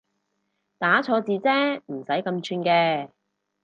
[0.79, 3.11] 打錯字啫唔使咁串嘅